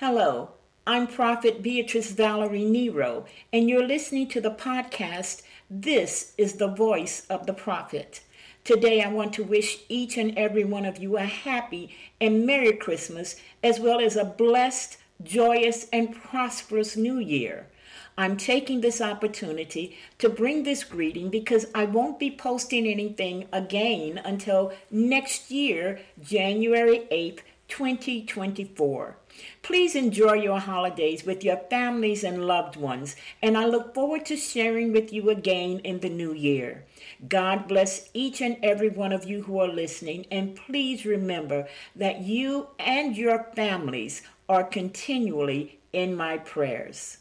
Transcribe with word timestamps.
Hello, 0.00 0.50
I'm 0.86 1.06
Prophet 1.06 1.62
Beatrice 1.62 2.10
Valerie 2.10 2.66
Nero, 2.66 3.24
and 3.50 3.66
you're 3.66 3.88
listening 3.88 4.28
to 4.28 4.42
the 4.42 4.50
podcast 4.50 5.40
This 5.70 6.34
is 6.36 6.56
the 6.56 6.68
Voice 6.68 7.26
of 7.30 7.46
the 7.46 7.54
Prophet. 7.54 8.20
Today, 8.62 9.00
I 9.00 9.08
want 9.08 9.32
to 9.32 9.42
wish 9.42 9.78
each 9.88 10.18
and 10.18 10.36
every 10.36 10.64
one 10.64 10.84
of 10.84 10.98
you 10.98 11.16
a 11.16 11.22
happy 11.22 11.96
and 12.20 12.44
Merry 12.44 12.74
Christmas, 12.74 13.36
as 13.64 13.80
well 13.80 13.98
as 13.98 14.16
a 14.16 14.24
blessed, 14.26 14.98
joyous, 15.22 15.86
and 15.94 16.14
prosperous 16.14 16.94
New 16.98 17.16
Year. 17.18 17.66
I'm 18.18 18.36
taking 18.36 18.82
this 18.82 19.00
opportunity 19.00 19.96
to 20.18 20.28
bring 20.28 20.64
this 20.64 20.84
greeting 20.84 21.30
because 21.30 21.64
I 21.74 21.86
won't 21.86 22.18
be 22.18 22.30
posting 22.30 22.86
anything 22.86 23.46
again 23.50 24.20
until 24.22 24.74
next 24.90 25.50
year, 25.50 26.00
January 26.22 27.08
8th, 27.10 27.40
2024. 27.68 29.16
Please 29.62 29.94
enjoy 29.94 30.34
your 30.34 30.60
holidays 30.60 31.24
with 31.24 31.44
your 31.44 31.58
families 31.68 32.24
and 32.24 32.46
loved 32.46 32.76
ones, 32.76 33.16
and 33.42 33.56
I 33.56 33.66
look 33.66 33.94
forward 33.94 34.24
to 34.26 34.36
sharing 34.36 34.92
with 34.92 35.12
you 35.12 35.30
again 35.30 35.80
in 35.80 36.00
the 36.00 36.08
new 36.08 36.32
year. 36.32 36.84
God 37.28 37.68
bless 37.68 38.08
each 38.14 38.40
and 38.40 38.56
every 38.62 38.88
one 38.88 39.12
of 39.12 39.24
you 39.24 39.42
who 39.42 39.58
are 39.58 39.68
listening, 39.68 40.26
and 40.30 40.56
please 40.56 41.04
remember 41.04 41.68
that 41.94 42.20
you 42.22 42.68
and 42.78 43.16
your 43.16 43.44
families 43.54 44.22
are 44.48 44.64
continually 44.64 45.80
in 45.92 46.14
my 46.14 46.38
prayers. 46.38 47.18